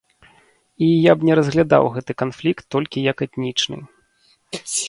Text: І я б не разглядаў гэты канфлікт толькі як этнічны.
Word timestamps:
І 0.85 0.87
я 1.09 1.13
б 1.19 1.27
не 1.29 1.33
разглядаў 1.41 1.83
гэты 1.97 2.11
канфлікт 2.23 2.63
толькі 2.77 3.07
як 3.11 3.17
этнічны. 3.27 3.77